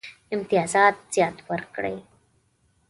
امتیازات 0.35 1.37
ورکړي. 1.47 1.97